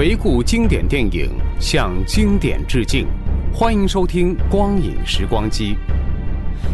[0.00, 1.28] 回顾经典电影，
[1.60, 3.06] 向经典致敬。
[3.52, 5.74] 欢迎收听《光影时光机》。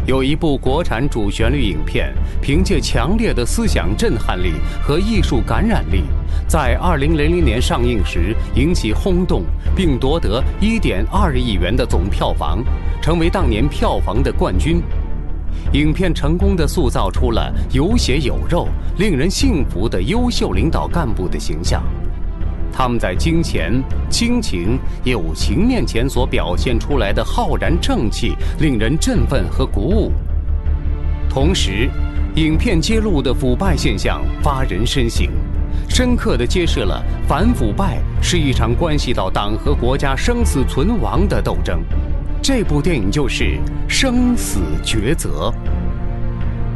[0.07, 6.03] 有一部国产主旋律影片，凭借强烈的思想震撼力和艺术感染力，
[6.47, 9.43] 在2000年上映时引起轰动，
[9.75, 12.63] 并夺得1.2亿元的总票房，
[13.01, 14.81] 成为当年票房的冠军。
[15.73, 21.83] 影片成功地塑造出了有血有肉、令人信服的优秀领导干部的形象。
[22.71, 23.73] 他们在金钱、
[24.09, 30.11] 亲情、友情面前所表现出来的浩然正气，令人振奋和鼓舞。
[31.29, 31.89] 同时，
[32.35, 35.27] 影片揭露的腐败现象发人深省，
[35.89, 41.83] 深刻地揭示了反腐败是一场关系到党和国家生死存亡的斗争。
[42.41, 43.43] 这部电影就是
[43.87, 45.51] 《生死抉择》。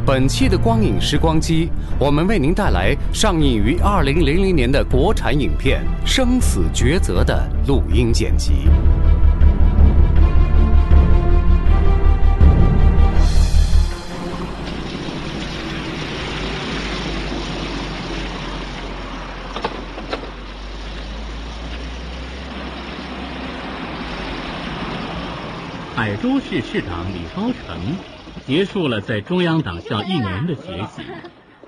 [0.04, 8.52] 本期的光影时光机，我们为您带来上映于二零零零年的国产影片《生死抉择》的录音剪辑。
[25.94, 27.78] 海州市市长李高成
[28.46, 31.02] 结束了在中央党校一年的学习，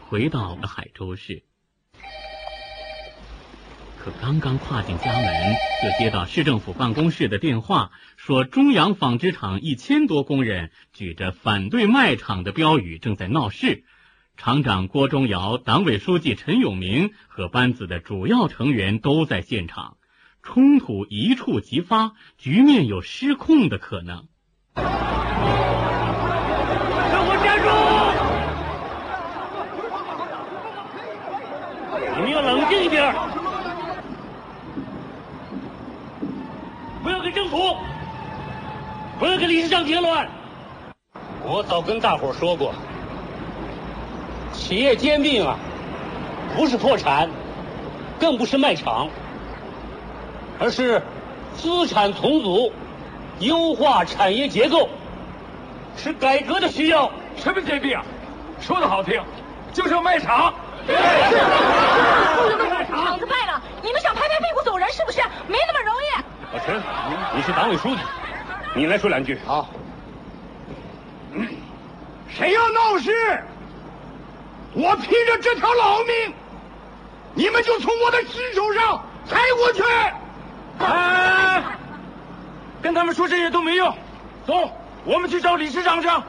[0.08, 1.44] 回到了海州市。
[3.96, 13.84] 可刚刚跨进家门，就接到市政府办公室的电话，说中洋纺织厂一千多工人举着反对卖厂的标语正在闹事。
[14.36, 19.96] 厂长郭忠尧、党委书记陈永明和班子的主要成员都在现场。
[20.42, 24.26] 冲突一触即发，局面有失控的可能。
[24.74, 24.82] 给
[27.26, 27.70] 我站住！
[32.16, 33.14] 你们要冷静一点，
[37.54, 37.76] 不
[39.20, 40.28] 不要跟李市长结乱。
[41.44, 42.74] 我早跟大伙说过，
[44.52, 45.56] 企业兼并啊，
[46.56, 47.30] 不是破产，
[48.18, 49.08] 更不是卖厂。
[50.58, 51.00] 而是
[51.54, 52.72] 资产重组、
[53.38, 54.88] 优化产业结构，
[55.96, 57.08] 是改革的需要。
[57.36, 58.04] 什么兼并啊？
[58.60, 59.22] 说的好听，
[59.72, 60.52] 就是要卖厂。
[60.88, 61.36] 对，是。
[62.36, 65.20] 不能卖厂，厂子卖了，你们想拍拍屁股走人是不是？
[65.46, 66.24] 没那么容易。
[66.54, 66.80] 老陈，
[67.34, 68.02] 你是党委书记，
[68.76, 69.36] 你来说两句。
[69.44, 69.68] 好。
[72.28, 73.42] 谁要闹事，
[74.72, 76.32] 我拼着这条老命，
[77.34, 79.82] 你们就从我的尸首上抬过去。
[80.78, 81.60] 哎，
[82.80, 83.92] 跟他们说这些都没用，
[84.46, 84.70] 走，
[85.04, 86.06] 我们去找理事长去。
[86.06, 86.22] 走。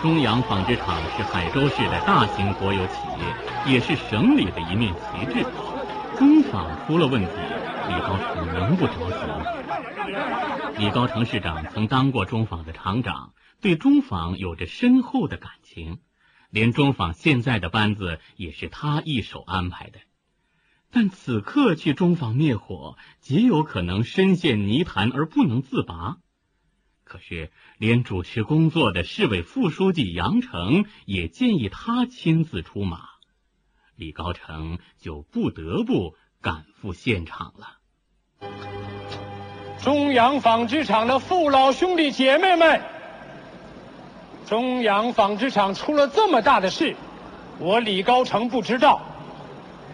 [0.00, 5.44] 中洋纺织厂是海州市的大型国有企业，也是省里的一面旗帜。
[6.16, 7.30] 中纺出了问题，
[7.88, 9.44] 李高成能不着急吗？
[10.78, 15.98] 李高成市长曾当过中纺的厂长，对中纺有着深厚的感情。
[16.50, 19.98] 连中纺现在的班子也是他一手安排的，
[20.92, 26.18] 但此刻去中纺灭火，极有可能深陷泥潭而不能自拔。
[27.04, 32.98] 可是，连主持工作的市委副书记杨成也建议他亲自出马，
[33.94, 38.48] 李高成就不得不赶赴现场了。
[39.80, 42.82] 中洋纺织厂的父老兄弟姐妹们。
[44.44, 46.96] 中洋纺织厂出了这么大的事，
[47.60, 49.02] 我李高成不知道，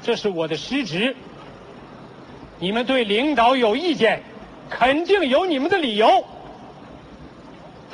[0.02, 1.14] 这是我的失职。
[2.60, 4.22] 你们对领导有意见，
[4.70, 6.24] 肯定有你们的理由。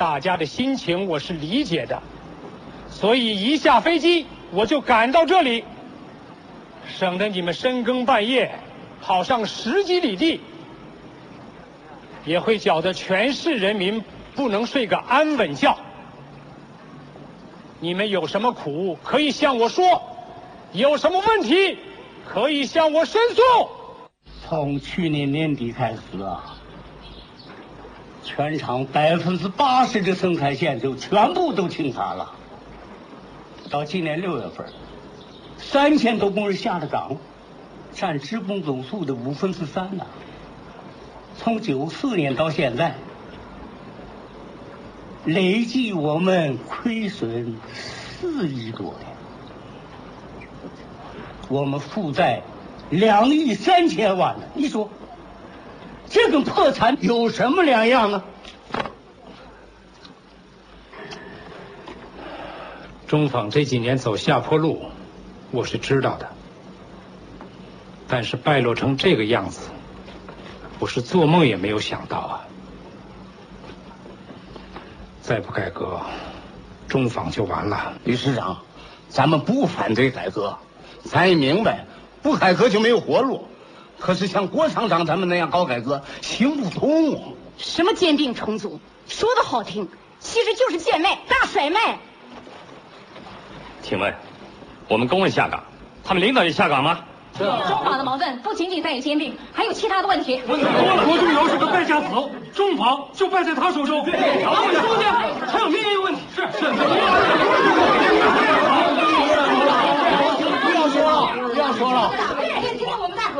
[0.01, 2.01] 大家的心情我是理解的，
[2.89, 5.63] 所以一下飞机我就赶到这里，
[6.87, 8.51] 省得你们深更半夜
[8.99, 10.41] 跑上十几里地，
[12.25, 14.03] 也会搅得全市人民
[14.33, 15.77] 不能睡个安稳觉。
[17.79, 20.01] 你们有什么苦可以向我说，
[20.71, 21.77] 有什么问题
[22.27, 23.69] 可以向我申诉。
[24.49, 26.57] 从去年年底开始啊，
[28.23, 32.33] 全场百分之八十的生产线就全部都清查了。
[33.69, 34.65] 到今年六月份，
[35.57, 37.17] 三千多工人下了岗，
[37.93, 40.05] 占职工总数的五分之三呢。
[41.37, 42.95] 从九四年到现在。
[45.23, 49.05] 累计我们亏损四亿多呀，
[51.47, 52.41] 我们负债
[52.89, 54.45] 两亿三千万呢。
[54.55, 54.89] 你说
[56.11, 58.23] 这跟破产有什么两样啊？
[63.07, 64.91] 中纺这几年走下坡路，
[65.51, 66.29] 我是知道的，
[68.09, 69.69] 但是败落成这个样子，
[70.79, 72.47] 我是做梦也没有想到啊。
[75.21, 76.01] 再不改革，
[76.89, 77.93] 中纺就完了。
[78.03, 78.57] 李市长，
[79.07, 80.57] 咱们不反对改革，
[81.05, 81.85] 咱也明白
[82.21, 83.47] 不改革就没有活路。
[84.01, 87.37] 可是像郭厂长他们那样搞改革行不通。
[87.57, 89.87] 什么兼并重组，说的好听，
[90.19, 91.99] 其实就是贱卖、大甩卖。
[93.83, 94.11] 请问，
[94.87, 95.63] 我们工人下岗，
[96.03, 97.01] 他们领导也下岗吗？
[97.37, 97.47] 中
[97.85, 100.41] 纺的矛盾不仅仅在于兼并，还有其他的问题。
[100.47, 102.07] 问题多了，国中尧是个败家子，
[102.53, 104.03] 中纺就败在他手中。
[104.07, 105.03] 然后你说的
[105.47, 106.21] 还有命运问题。
[106.35, 106.65] 是是。
[110.61, 112.11] 不要说了，不要说了，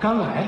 [0.00, 0.46] 肝癌，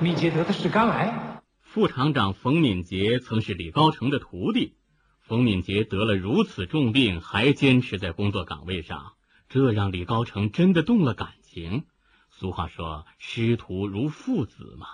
[0.00, 1.40] 敏捷得的是肝癌。
[1.62, 4.74] 副厂长冯敏捷曾是李高成的徒弟，
[5.20, 9.12] 冯敏捷得了如此重病，还坚持在工作岗位上，
[9.48, 11.84] 这让李高成真的动了感情。
[12.30, 14.86] 俗话说“师徒如父子”嘛。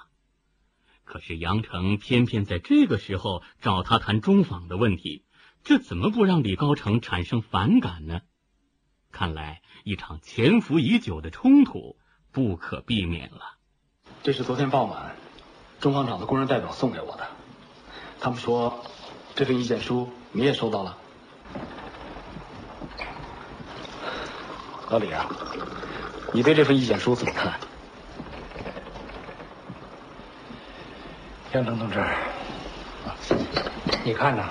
[1.06, 5.24] 可是杨成偏偏在这个时候找他谈中纺的问题，
[5.64, 8.20] 这怎么不让李高成产生反感呢？
[9.10, 11.96] 看来一场潜伏已久的冲突。
[12.32, 13.56] 不可避免了。
[14.22, 15.16] 这是昨天傍晚
[15.80, 17.26] 中纺厂的工人代表送给我的。
[18.20, 18.84] 他们说
[19.34, 20.98] 这份意见书你也收到了。
[24.90, 25.26] 老李啊，
[26.34, 27.58] 你对这份意见书怎么看？
[31.56, 32.04] 江城同志，
[34.04, 34.44] 你看呢？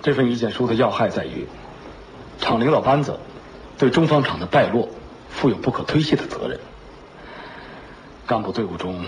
[0.00, 1.44] 这份意见书的要害在于，
[2.38, 3.18] 厂领导班子
[3.78, 4.88] 对中方厂的败落。
[5.28, 6.60] 负有不可推卸的责任，
[8.28, 9.06] 干部队伍中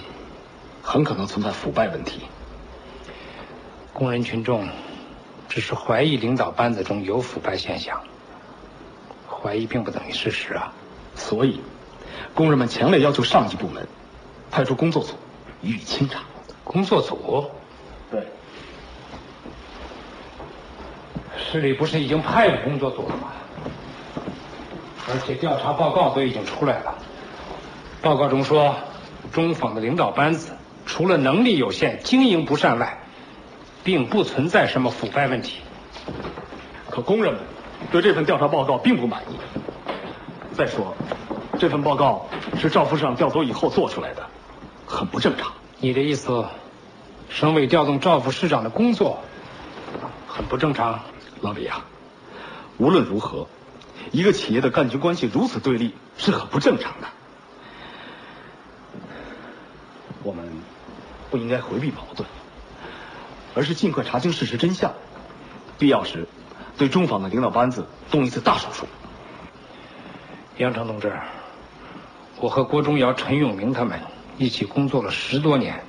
[0.82, 2.22] 很可能存在腐败问题。
[3.92, 4.68] 工人群众
[5.48, 8.02] 只是怀疑领导班子中有腐败现象，
[9.28, 10.72] 怀疑并不等于事实啊。
[11.14, 11.60] 所以，
[12.34, 13.86] 工人们强烈要求上级部门
[14.50, 15.14] 派出工作组
[15.62, 16.20] 予以清查。
[16.64, 17.50] 工作组？
[18.10, 18.26] 对。
[21.36, 23.32] 市里不是已经派了工作组了吗？
[25.12, 26.94] 而且调查报告都已经出来了，
[28.00, 28.76] 报告中说，
[29.32, 30.52] 中纺的领导班子
[30.86, 33.00] 除了能力有限、经营不善外，
[33.82, 35.62] 并不存在什么腐败问题。
[36.88, 37.42] 可工人们
[37.90, 39.36] 对这份调查报告并不满意。
[40.54, 40.94] 再说，
[41.58, 44.29] 这份报告是赵副市长调走以后做出来的，
[44.90, 45.52] 很不正常。
[45.78, 46.44] 你的意思，
[47.28, 49.22] 省委调动赵副市长的工作
[50.26, 51.00] 很不正常？
[51.40, 51.86] 老李啊，
[52.76, 53.46] 无论如何。
[54.12, 57.06] 一个企业的干军关系如此对立是很不正常的，
[60.24, 60.50] 我们
[61.30, 62.26] 不应该回避矛盾，
[63.54, 64.94] 而是尽快查清事实真相，
[65.78, 66.26] 必要时
[66.76, 68.86] 对中纺的领导班子动一次大手术。
[70.56, 71.12] 杨成同志，
[72.40, 74.00] 我和郭忠尧、陈永明他们
[74.40, 75.82] 一起工作了十多年，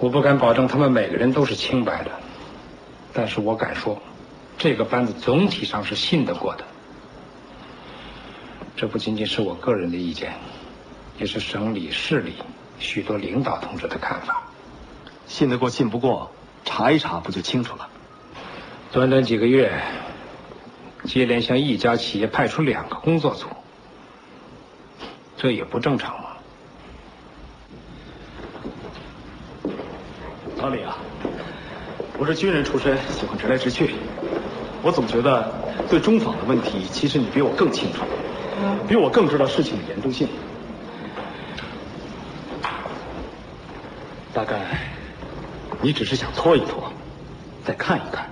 [0.00, 2.10] 我不敢保证他们每个人都是清白的，
[3.12, 4.02] 但是我敢说。
[4.58, 6.64] 这个班子总体上是信得过的。
[8.74, 10.34] 这不仅仅是我个人的意见，
[11.16, 12.32] 也是省里、市里
[12.80, 14.42] 许多领导同志的看法。
[15.28, 16.32] 信得过信不过，
[16.64, 17.88] 查一查不就清楚了？
[18.90, 19.80] 短短几个月，
[21.04, 23.46] 接连向一家企业派出两个工作组，
[25.36, 26.30] 这也不正常吗？
[30.64, 30.96] 老李啊，
[32.18, 33.96] 我是军人出身，喜欢直来直去。
[34.82, 35.52] 我总觉得
[35.90, 38.00] 对中纺的问题，其实你比我更清楚，
[38.88, 40.26] 比我更知道事情的严重性。
[44.32, 44.80] 大概
[45.82, 46.90] 你只是想拖一拖，
[47.62, 48.30] 再看一看，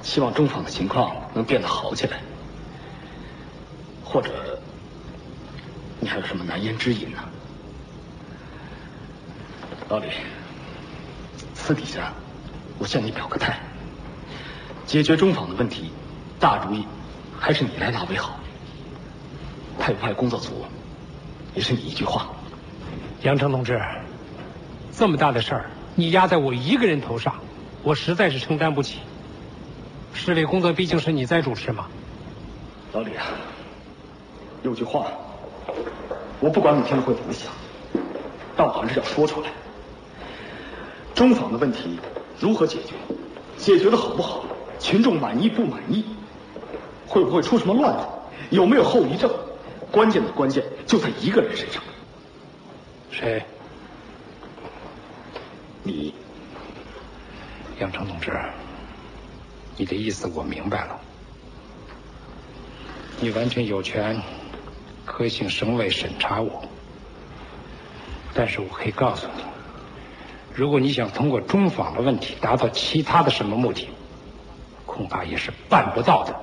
[0.00, 2.16] 希望中纺的情况能变得好起来，
[4.02, 4.58] 或者
[6.00, 7.18] 你还有什么难言之隐呢？
[9.90, 10.06] 老李。
[11.66, 12.12] 私底下，
[12.78, 13.58] 我向你表个态，
[14.86, 15.90] 解决中纺的问题，
[16.38, 16.86] 大主意
[17.36, 18.38] 还是你来拿为好。
[19.76, 20.64] 派不派工作组，
[21.56, 22.28] 也是你一句话。
[23.22, 23.82] 杨成同志，
[24.92, 27.34] 这么大的事儿，你压在我一个人头上，
[27.82, 29.00] 我实在是承担不起。
[30.14, 31.88] 市委工作毕竟是你在主持嘛。
[32.92, 33.26] 老李啊，
[34.62, 35.08] 有句话，
[36.38, 37.50] 我不管你听了会怎么想，
[38.56, 39.50] 但我还是要说出来。
[41.16, 41.98] 中纺的问题
[42.38, 42.94] 如何解决？
[43.56, 44.44] 解决的好不好？
[44.78, 46.04] 群众满意不满意？
[47.06, 48.06] 会不会出什么乱子？
[48.50, 49.30] 有没有后遗症？
[49.90, 51.82] 关键的关键就在一个人身上。
[53.10, 53.42] 谁？
[55.82, 56.12] 你，
[57.80, 58.30] 杨成同志，
[59.78, 61.00] 你的意思我明白了。
[63.20, 64.20] 你完全有权
[65.06, 66.62] 可请省委审查我，
[68.34, 69.55] 但是我可以告诉你。
[70.56, 73.90] 如果你想通过中纺的问题达到其他的什么目的，
[74.86, 76.34] 恐怕也是办不到的。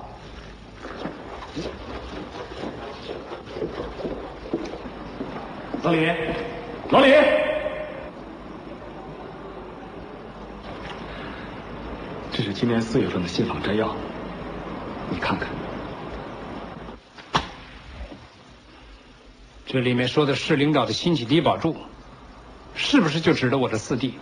[5.82, 6.06] 老李，
[6.90, 7.12] 老李，
[12.30, 13.96] 这是今年四月份的信访摘要，
[15.10, 15.48] 你看看。
[19.66, 21.76] 这里面说的市领导的新起低保住。
[22.74, 24.14] 是不是就指的我的四弟？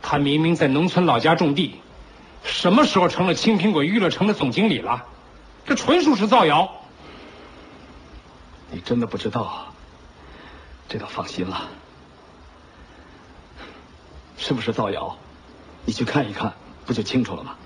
[0.00, 1.80] 他明明在农村老家种地，
[2.44, 5.06] 什么时候成了青苹果娱乐城的总经理了？
[5.66, 6.82] 这纯属是造谣。
[8.70, 9.74] 你真的不知道？
[10.88, 11.68] 这倒放心了。
[14.36, 15.18] 是不是造谣？
[15.84, 16.54] 你去看一看，
[16.86, 17.56] 不就清楚了吗？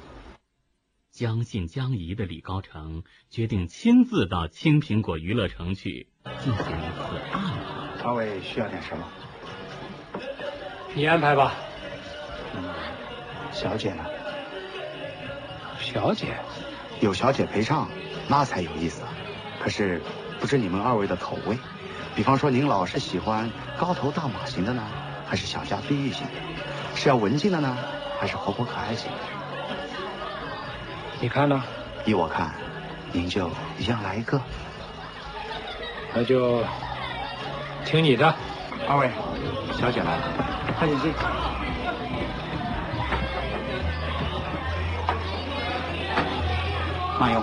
[1.13, 6.09] 将信将疑的李高成决定亲自到青苹果娱乐城去
[6.43, 8.11] 进行一次暗访。
[8.11, 9.05] 二位需要点什么？
[10.95, 11.55] 你安排吧。
[12.55, 12.63] 嗯，
[13.51, 14.05] 小姐呢？
[15.81, 16.37] 小姐，
[17.01, 17.89] 有小姐陪唱，
[18.29, 19.03] 那才有意思。
[19.63, 20.03] 可是，
[20.39, 21.57] 不知你们二位的口味，
[22.15, 24.83] 比方说您老是喜欢高头大马型的呢，
[25.27, 26.33] 还是小家碧玉型的？
[26.95, 27.77] 是要文静的呢，
[28.21, 29.19] 还是活泼可爱型的？
[31.21, 31.63] 你看呢？
[32.05, 32.53] 依我看，
[33.13, 34.41] 您就一样来一个。
[36.15, 36.63] 那就
[37.85, 38.35] 听你的。
[38.89, 39.11] 二位，
[39.79, 40.23] 小姐来了，
[40.79, 41.13] 快点进。
[47.21, 47.43] 慢用。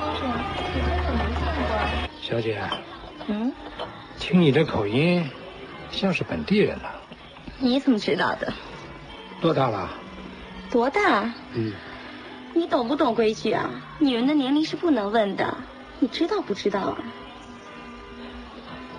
[2.22, 2.62] 小姐。
[3.28, 3.54] 嗯。
[4.20, 5.30] 听你这口音，
[5.92, 6.86] 像是本地人呢。
[7.60, 8.52] 你怎么知道的？
[9.42, 9.90] 多大了？
[10.70, 11.34] 多大？
[11.54, 11.74] 嗯。
[12.54, 13.70] 你懂不懂规矩啊？
[14.00, 15.58] 女人的年龄是不能问的，
[16.00, 16.98] 你知道不知道啊？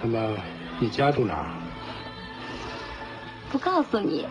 [0.02, 0.36] 那么，
[0.78, 1.46] 你家住哪儿？
[3.50, 4.26] 不告诉你，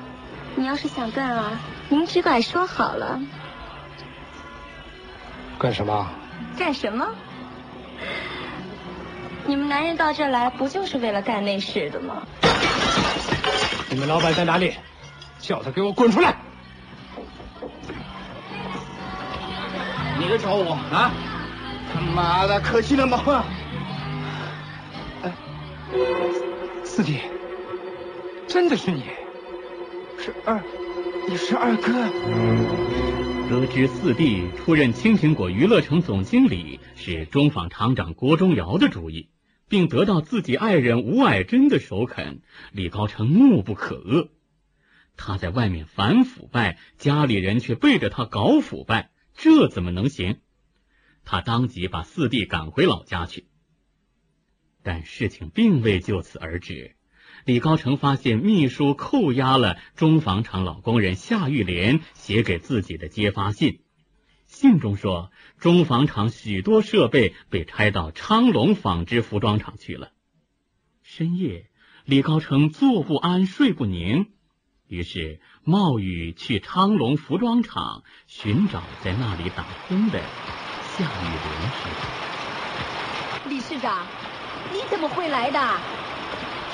[0.55, 1.51] 你要是想干啊，
[1.89, 3.19] 您只管说好了。
[5.59, 6.07] 干什么？
[6.57, 7.05] 干什么？
[9.45, 12.23] 你们男人到这来，不就是为了干那事的吗？
[13.89, 14.75] 你们老板在哪里？
[15.39, 16.37] 叫他给我滚出来！
[20.19, 21.11] 你来找我啊？
[21.93, 23.43] 他妈的，可气了吗？
[25.23, 25.31] 哎，
[26.83, 27.21] 四弟。
[28.49, 29.03] 真的是你，
[30.17, 30.63] 是二，
[31.29, 31.93] 你是二哥。
[33.47, 39.29] 得知四弟出任青苹果娱乐城总经理是中纺厂长郭忠尧的主意，
[39.67, 42.41] 并得到自己爱人吴爱珍的首肯，
[42.71, 44.29] 李高成怒不可遏。
[45.15, 50.37] 他在外面反腐败，家里人却背着他搞腐败，这怎么能行？
[51.23, 53.45] 他当即把四弟赶回老家去。
[54.81, 56.95] 但事情并未就此而止。
[57.49, 63.79] 李高成发现秘书扣押了中纺厂老工人夏玉莲写给自己的揭发信，
[64.45, 70.11] 信中说，中纺厂许多设备被拆到昌隆纺织服装厂去了。
[71.01, 71.65] 深夜，
[72.05, 74.27] 李高成坐不安，睡不宁，
[74.87, 80.19] 于是冒雨去昌隆服装厂寻找在那里打工的
[80.95, 83.49] 夏玉莲师傅。
[83.49, 84.05] 李市长，
[84.71, 85.98] 你怎么会来的？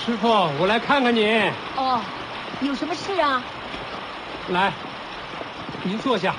[0.04, 0.28] 师傅，
[0.60, 1.52] 我来看看你。
[1.76, 2.00] 哦，
[2.62, 3.42] 有什么事啊？
[4.50, 4.72] 来，
[5.84, 6.36] 您坐下。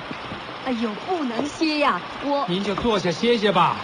[0.65, 1.99] 哎呦，不能歇呀！
[2.23, 3.77] 我您就坐下歇歇吧，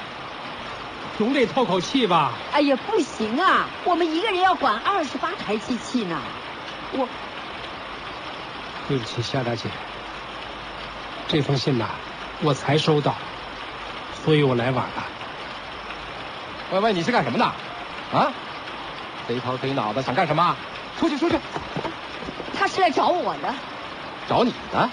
[1.17, 2.31] 总得透口气吧。
[2.51, 6.19] 哎呀，不行啊，我们一个人要管二十八台机器呢。
[6.91, 7.07] 我
[8.87, 9.69] 对不起，夏大姐，
[11.27, 11.87] 这封信呐，
[12.41, 13.15] 我才收到，
[14.23, 15.05] 所以我来晚了。
[16.71, 17.45] 喂喂，你是干什么的？
[17.45, 18.31] 啊？
[19.27, 20.55] 贼头贼脑的想干什么？
[20.99, 21.37] 出去出去！
[22.57, 23.53] 他是来找我的。
[24.27, 24.89] 找你的？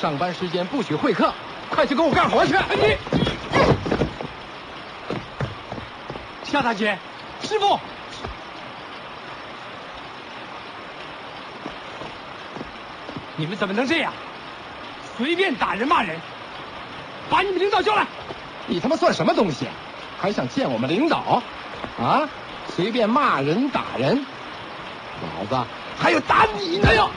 [0.00, 1.32] 上班时间不许会客，
[1.70, 2.52] 快去给我干活去！
[2.52, 2.96] 你，
[6.44, 6.98] 夏大姐，
[7.42, 7.78] 师傅，
[13.36, 14.12] 你们怎么能这样？
[15.16, 16.20] 随便打人骂人，
[17.30, 18.06] 把你们领导叫来！
[18.66, 19.66] 你他妈算什么东西？
[20.20, 21.42] 还想见我们领导？
[22.00, 22.28] 啊？
[22.68, 24.24] 随便骂人打人，
[25.22, 27.08] 老子还有打你的哟！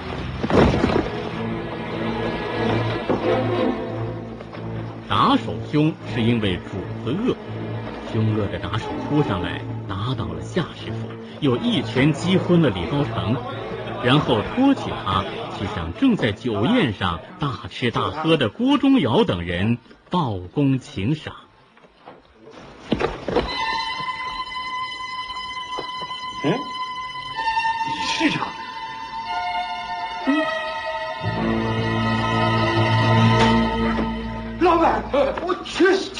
[5.10, 6.74] 打手凶是因为主
[7.04, 7.36] 子恶，
[8.12, 13.36] 凶恶的打手扑上来，打倒了夏师傅，又一拳击昏了李高成，
[14.04, 15.24] 然后拖起他
[15.58, 19.80] 去向正在酒宴上大吃大喝的郭忠尧等人
[20.12, 21.34] 报功请赏。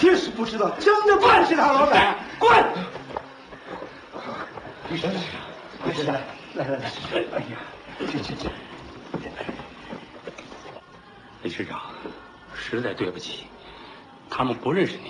[0.08, 2.50] 确实确实不知道，真的办是他，老板，滚！
[4.90, 5.22] 李省长，
[5.84, 6.22] 快起来，
[6.56, 6.92] 来来来，
[7.34, 7.60] 哎呀，
[8.10, 8.48] 去去去。
[11.44, 11.82] 李市长，
[12.56, 13.48] 实在对不起，
[14.30, 15.10] 他们不认识你。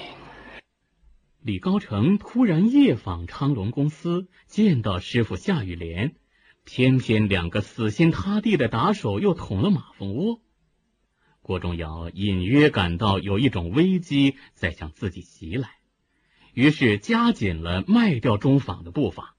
[1.43, 6.15] 李高成突然夜访昌隆公司，见到师傅夏雨莲，
[6.65, 10.41] 偏偏两个死心塌地的打手又捅了马蜂窝。
[11.47, 15.69] 郭忠尧隐约感到有一种危机在向自己袭来，
[16.53, 19.33] 于是加紧了卖掉中纺的步伐。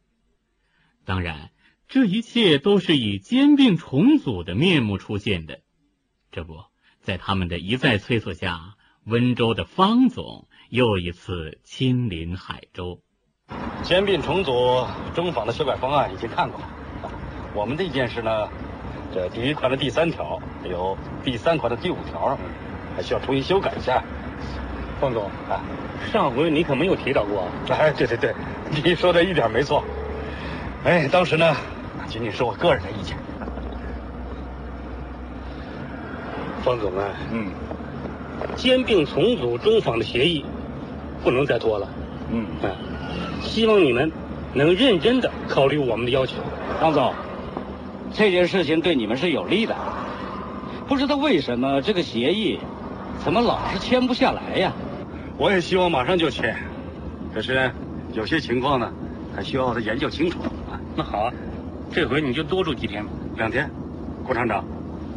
[1.04, 1.50] 当然，
[1.86, 5.60] 这一切都是以兼并重组的面目出现的。
[6.32, 6.56] 这不
[7.02, 13.02] 在他们的一再催促下，温州的方总又一次亲临海州。
[13.82, 16.70] 兼并重组中纺的修改方案已经看过了，
[17.54, 18.48] 我们的意见是呢？
[19.14, 22.38] 这第一款的第三条，还有第三款的第五条，
[22.94, 24.02] 还需要重新修改一下。
[25.00, 25.62] 方总啊，
[26.12, 27.48] 上回你可没有提到过。
[27.74, 28.34] 哎，对对对，
[28.84, 29.82] 你说的一点没错。
[30.84, 31.56] 哎，当时呢，
[32.06, 33.16] 仅仅是我个人的意见。
[36.62, 37.50] 方总啊，嗯，
[38.56, 40.44] 兼并重组中纺的协议
[41.24, 41.88] 不能再拖了。
[42.30, 42.70] 嗯，哎，
[43.40, 44.12] 希望你们
[44.52, 46.34] 能认真的考虑我们的要求。
[46.78, 47.14] 方总。
[48.12, 49.76] 这件事情对你们是有利的，
[50.88, 52.58] 不知道为什么这个协议
[53.22, 54.72] 怎么老是签不下来呀？
[55.36, 56.56] 我也希望马上就签，
[57.32, 57.70] 可是
[58.12, 58.92] 有些情况呢，
[59.36, 60.80] 还需要再研究清楚啊。
[60.96, 61.32] 那好啊，
[61.92, 63.70] 这回你就多住几天吧，两天。
[64.24, 64.64] 郭厂长，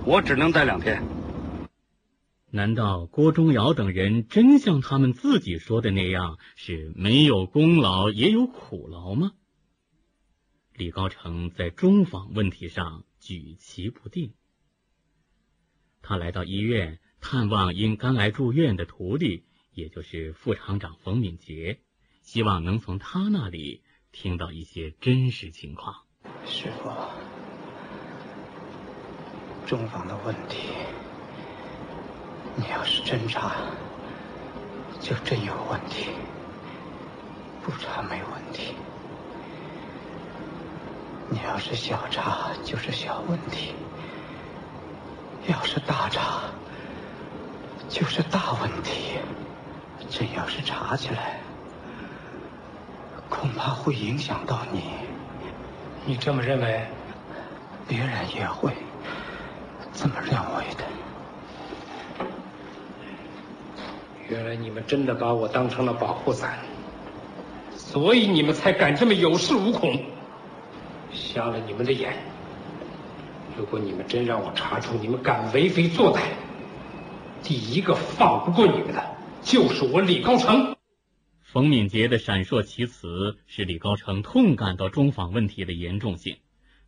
[0.06, 1.02] 我只能待两天。
[2.52, 9.32] 难道郭忠尧等人真像他们自己说的那样，是没有功劳也有苦劳吗？
[10.74, 14.34] 李高成在中访问题上举棋不定。
[16.02, 21.80] 他来到医院探望因肝癌住院的徒弟，也就是副厂长冯敏杰，
[22.24, 26.06] 希望能从他那里听到一些真实情况。
[26.46, 26.90] 师傅，
[29.68, 30.70] 中访的问题，
[32.56, 33.72] 你要是真查，
[35.00, 36.10] 就真有问题；
[37.64, 38.74] 不查没问题。
[41.34, 43.74] 你要是小查就是小问题，
[45.48, 46.42] 要是大查
[47.88, 49.18] 就是大问题。
[50.10, 51.40] 真要是查起来，
[53.30, 54.92] 恐怕会影响到你。
[56.06, 56.86] 你这么认为，
[57.88, 58.74] 别人也会
[59.94, 60.84] 这么认为的。
[64.28, 66.60] 原来你们真的把我当成了保护伞，
[67.78, 69.98] 所以你们才敢这么有恃无恐。
[71.14, 72.14] 瞎了你们的眼！
[73.58, 76.22] 如果你们真让我查出你们敢为非作歹，
[77.44, 80.76] 第一个放不过你们的就是我李高成。
[81.42, 86.38] 冯敏杰的闪烁其词，使李高成痛感到中访问题的严重性。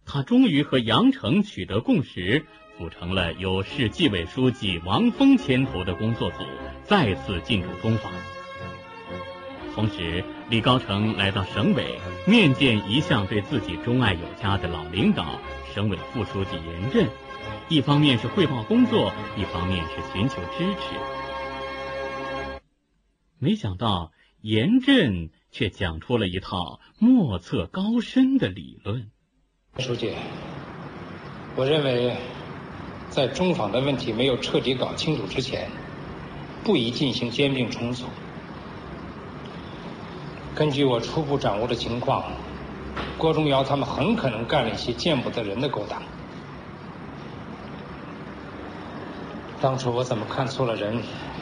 [0.05, 2.45] 他终于和杨成取得共识，
[2.77, 6.37] 组成了由市纪委书记王峰牵头的工作组，
[6.85, 8.11] 再次进驻中访。
[9.75, 15.39] 同时，李高成来到省委，面见一向对自己钟爱有加的老领导——
[15.73, 17.09] 省委副书记严震，
[17.69, 20.95] 一方面是汇报工作，一方面是寻求支持。
[23.39, 24.11] 没想到。
[24.43, 29.09] 严震却讲出了一套莫测高深的理论。
[29.79, 30.11] 书记，
[31.55, 32.17] 我认为，
[33.09, 35.69] 在中访的问题没有彻底搞清楚之前，
[36.65, 38.07] 不宜进行兼并重组。
[40.55, 42.25] 根据我初步掌握的情况，
[43.17, 46.01] 郭忠尧他们很可能干了一些见不得人的勾当。
[49.59, 51.01] 当初我怎么看错了人，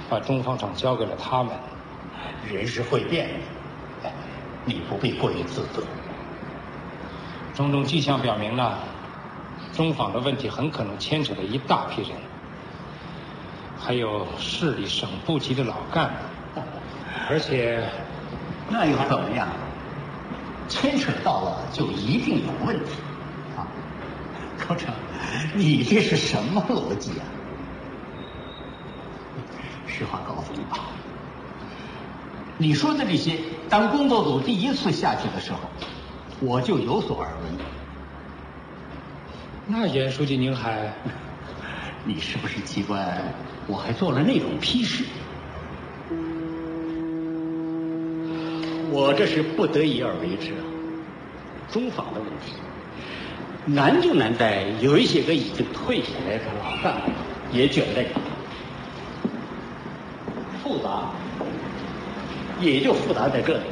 [0.09, 1.53] 把中方厂交给了他们？
[2.49, 3.27] 人是会变
[4.01, 4.09] 的，
[4.63, 5.83] 你不必过于自责。
[7.53, 8.77] 种种迹象表明呢，
[9.73, 12.11] 中纺的问题很可能牵扯了一大批人，
[13.77, 16.11] 还有市里省部级的老干
[16.55, 16.61] 部，
[17.29, 17.83] 而且
[18.71, 19.47] 那又怎么样？
[20.67, 22.91] 牵扯到了就一定有问题
[23.57, 23.67] 啊！
[24.57, 24.93] 高成，
[25.53, 27.25] 你这是什么逻辑啊？
[29.85, 30.77] 实话告诉你吧。
[32.57, 33.37] 你说的这些，
[33.69, 35.59] 当工作组第一次下去的时候，
[36.39, 37.51] 我就有所耳闻。
[39.67, 40.93] 那严书记您还，
[42.05, 43.21] 你是不是奇怪
[43.67, 45.03] 我还做了那种批示？
[48.91, 50.63] 我这是不得已而为之啊。
[51.71, 52.53] 中访的问题，
[53.65, 57.11] 难就难在有一些个已经退下来的老干部
[57.51, 58.19] 也卷在里头，
[60.61, 61.09] 复杂。
[62.59, 63.63] 也就复杂在这里。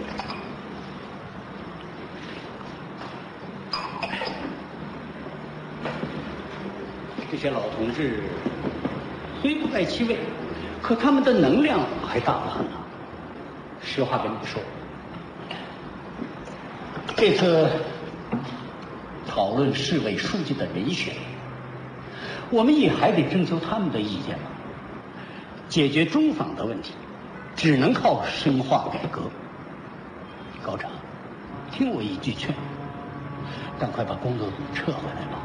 [7.32, 8.24] 这些老同志
[9.42, 10.18] 虽不在其位，
[10.82, 12.72] 可他们的能量还大得很呢！
[13.80, 14.60] 实话跟你说，
[17.20, 17.68] 这次
[19.28, 21.14] 讨论市委书记的人选，
[22.50, 24.46] 我们也还得征求他们的意见嘛。
[25.68, 26.94] 解决中访的问题。
[27.58, 29.24] 只能靠深化改革，
[30.64, 30.90] 高长，
[31.74, 32.56] 听我一句劝，
[33.78, 35.42] 赶快把工作组撤回来吧。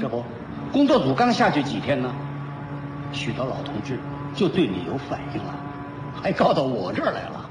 [0.00, 0.22] 这不，
[0.72, 2.14] 工作组刚下去几天呢，
[3.10, 3.98] 许多老同志
[4.36, 5.56] 就对你有反应了，
[6.22, 7.50] 还告到我这儿来了，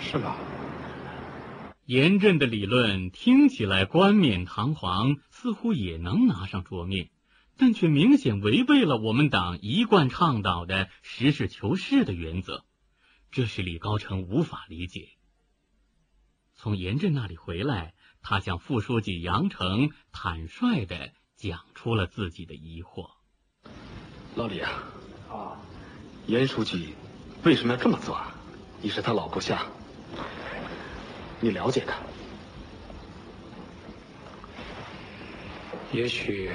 [0.00, 0.36] 是吗？
[1.86, 7.10] 严震的理论听起来冠冕堂皇，似乎也能拿上桌面。
[7.56, 12.64] 但却明显违背了我们党一贯倡导的实事求是的原则，
[13.30, 15.10] 这是李高成无法理解。
[16.56, 23.10] 从严震那里回来，他向副书记杨成坦率的讲出了自己的疑惑。
[24.34, 24.70] 老李啊，
[25.30, 25.60] 啊，
[26.26, 26.94] 严书记
[27.44, 28.20] 为什么要这么做？
[28.82, 29.66] 你是他老部下，
[31.44, 31.94] 你了解他？
[35.92, 36.50] 也许。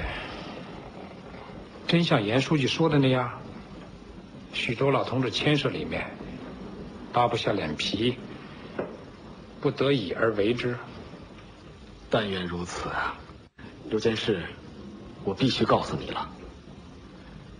[1.86, 3.40] 真像严书记说的那样，
[4.52, 6.10] 许多老同志牵涉里面，
[7.12, 8.16] 扒不下脸皮，
[9.60, 10.76] 不得已而为之。
[12.08, 13.16] 但愿如此啊！
[13.90, 14.44] 有件事，
[15.24, 16.28] 我必须告诉你了。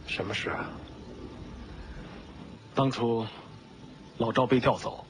[0.06, 0.70] 什么事啊？
[2.74, 3.26] 当初
[4.18, 5.04] 老赵被调走，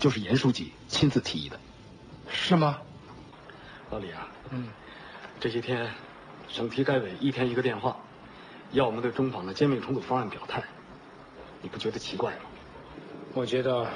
[0.00, 1.60] 就是严书记亲自提议的。
[2.28, 2.80] 是吗？
[3.90, 4.68] 老李啊，嗯，
[5.38, 5.92] 这些天
[6.48, 7.96] 省体改委一天一个电话。
[8.72, 10.62] 要我们对中纺的兼并重组方案表态，
[11.60, 12.42] 你不觉得奇怪吗？
[13.34, 13.88] 我觉得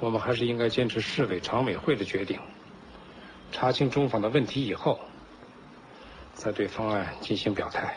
[0.00, 2.40] 我们还是应该坚持市委常委会的决定，
[3.52, 4.98] 查清中纺的问题以后，
[6.34, 7.96] 再对方案进行表态。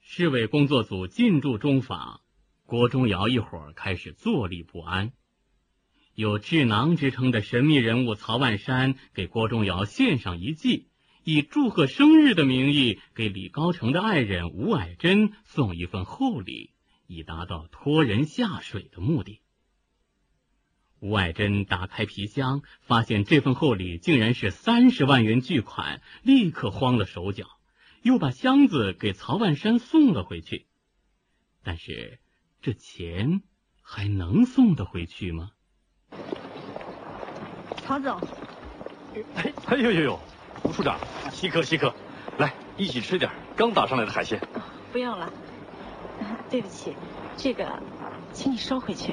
[0.00, 2.20] 市委工作组进驻中纺，
[2.64, 5.12] 郭忠尧一伙开始坐立不安。
[6.16, 10.88] 有智囊之称的神秘人物曹万山给郭忠尧献上一计。
[11.24, 16.70] 以祝贺生日的名义，给李高成的爱人吴霭珍送一份厚礼，
[17.06, 19.40] 以达到拖人下水的目的。
[21.00, 27.46] 吴霭珍打开皮箱，发现这份厚礼竟然是三十万元巨款，立刻慌了手脚，
[28.02, 30.64] 又把箱子给曹万山送了回去。
[31.62, 32.20] 但是，
[32.62, 33.42] 这钱
[33.82, 35.50] 还能送得回去吗？
[37.86, 38.20] 曹总，
[39.36, 40.18] 哎，哎呦呦呦！
[40.62, 40.98] 吴处长，
[41.30, 41.94] 稀客稀客，
[42.38, 44.40] 来一起吃点刚打上来的海鲜。
[44.92, 45.32] 不用了，
[46.50, 46.94] 对不起，
[47.36, 47.64] 这个，
[48.32, 49.12] 请你收回去。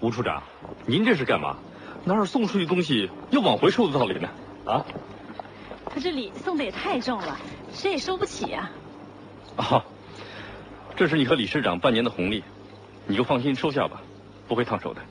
[0.00, 0.42] 吴处长，
[0.86, 1.58] 您这是干嘛？
[2.04, 4.28] 哪有送出去东西要往回收的道理呢？
[4.64, 4.84] 啊？
[5.84, 7.36] 可这礼送的也太重了，
[7.72, 8.70] 谁也收不起呀。
[9.56, 9.84] 哦，
[10.96, 12.42] 这是你和李市长半年的红利，
[13.06, 14.02] 你就放心收下吧，
[14.48, 15.02] 不会烫手的。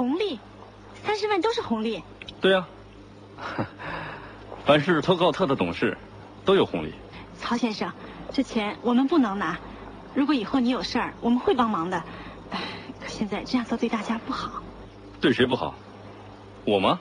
[0.00, 0.40] 红利，
[1.04, 2.02] 三十万都是红利。
[2.40, 2.66] 对呀，
[4.64, 5.98] 凡是特高特的董事
[6.42, 6.94] 都有红利。
[7.38, 7.92] 曹先生，
[8.32, 9.58] 这钱我们不能拿，
[10.14, 12.02] 如果以后你有事儿，我们会帮忙的。
[12.98, 14.62] 可现在这样做对大家不好。
[15.20, 15.74] 对谁不好？
[16.64, 16.98] 我吗？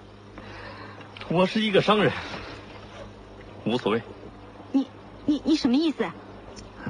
[1.30, 2.12] 我是一个商人，
[3.64, 4.02] 无所谓。
[4.70, 4.86] 你
[5.24, 6.06] 你你什么意思？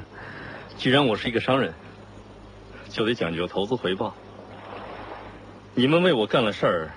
[0.77, 1.73] 既然我是一个商人，
[2.89, 4.13] 就得讲究投资回报。
[5.75, 6.91] 你们为我干了事儿，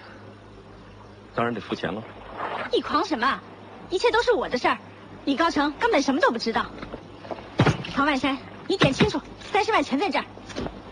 [1.35, 2.03] 当然得付钱了。
[2.73, 3.41] 你狂什么？
[3.89, 4.79] 一切都是我的事儿，
[5.25, 6.67] 李高成根本什么都不知道。
[7.95, 8.37] 唐万山，
[8.67, 10.25] 你点清楚，三十万全在这儿。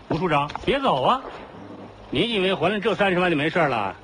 [0.09, 1.21] 吴处长，别走啊！
[2.09, 3.95] 你以为还了这三十万就没事了？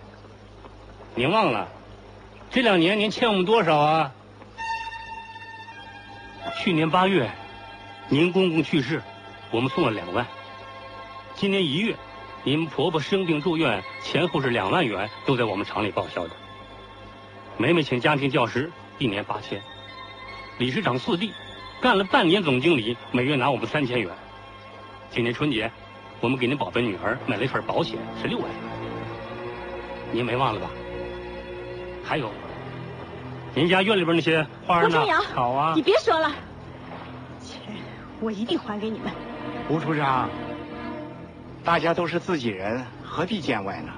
[1.16, 1.68] 您忘了，
[2.52, 4.12] 这两年您欠我们多少啊？
[6.60, 7.32] 去年八月，
[8.10, 9.02] 您公公去世，
[9.50, 10.28] 我们送了两万。
[11.36, 11.96] 今年一月，
[12.44, 16.32] 您婆婆生病住院，前后是两万元，都在我们厂里报销的。
[17.58, 19.62] 梅梅请家庭教师，一年八千。
[20.58, 21.32] 理事长四弟，
[21.80, 24.10] 干了半年总经理，每月拿我们三千元。
[25.10, 25.72] 今年春节。
[26.20, 28.60] 我们给您宝贝女儿买了一份保险，是六万元，
[30.12, 30.70] 您没忘了吧？
[32.04, 32.30] 还有，
[33.56, 35.04] 您家院里边那些花呢？
[35.34, 35.74] 好啊！
[35.76, 36.32] 你别说了，
[37.40, 37.60] 钱
[38.20, 39.12] 我一定还给你们。
[39.68, 40.30] 吴处长，
[41.64, 43.92] 大家都是自己人，何必见外呢？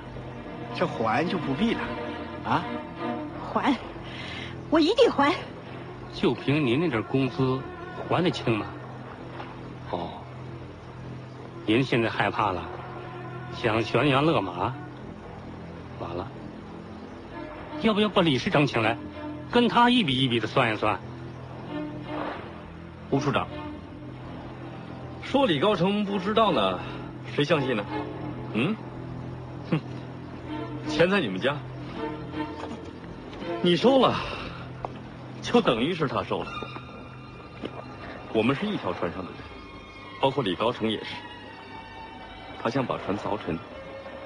[0.75, 1.79] 这还就不必了，
[2.45, 2.63] 啊？
[3.53, 3.75] 还，
[4.69, 5.33] 我一定还。
[6.13, 7.59] 就凭您那点工资，
[8.07, 8.65] 还得清吗？
[9.91, 10.09] 哦。
[11.65, 12.61] 您现在害怕了，
[13.53, 14.73] 想悬崖勒马，
[15.99, 16.27] 完了。
[17.81, 18.97] 要不要把李市长请来，
[19.51, 20.99] 跟他一笔一笔的算一算？
[23.09, 23.47] 吴处长，
[25.21, 26.79] 说李高成不知道呢，
[27.35, 27.83] 谁相信呢？
[28.53, 28.75] 嗯？
[29.71, 29.79] 哼，
[30.87, 31.57] 钱在你们家，
[33.63, 34.15] 你收了，
[35.41, 36.51] 就等于是他收了。
[38.33, 39.39] 我们是一条船上的人，
[40.21, 41.15] 包括李高成也是。
[42.61, 43.57] 他想把船凿沉，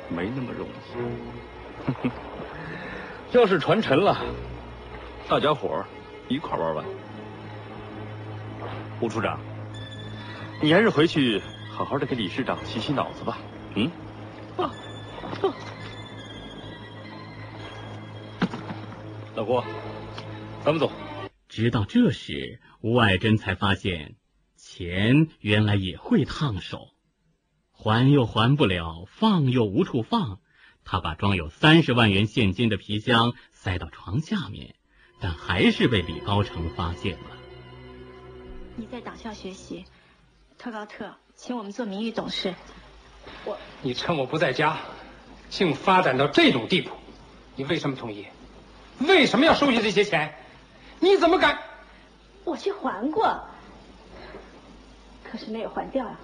[0.09, 2.09] 没那么容易。
[3.31, 4.17] 要是船沉了，
[5.29, 5.85] 大家伙儿
[6.27, 6.85] 一块玩完。
[8.99, 9.39] 吴处长，
[10.61, 11.41] 你还是回去
[11.77, 13.37] 好好的给李市长洗洗脑子吧。
[13.75, 13.91] 嗯。
[19.35, 19.63] 老郭，
[20.65, 20.91] 咱们走。
[21.47, 24.15] 直到这时，吴爱珍才发现，
[24.55, 26.87] 钱原来也会烫手。
[27.71, 30.39] 还又还不了，放又无处放。
[30.83, 34.73] 他把装有三十万元现金的皮箱塞到床下面，
[35.19, 37.37] 但还是被李高成发现了。
[38.75, 39.85] 你在党校学习，
[40.57, 42.55] 特高特请我们做名誉董事。
[43.45, 44.75] 我，你趁我不在家，
[45.49, 46.89] 竟发展到这种地步，
[47.55, 48.25] 你为什么同意？
[48.99, 50.33] 为什么要收下这些钱？
[50.99, 51.59] 你怎么敢？
[52.43, 53.39] 我去还过，
[55.23, 56.19] 可是没有还掉啊。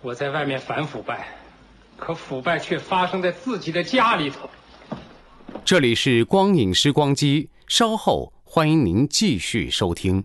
[0.00, 1.26] 我在外面反腐败，
[1.96, 4.48] 可腐败却发生在自己的家里头。
[5.64, 10.24] 这里是光影时光机，稍后欢迎您继续收听。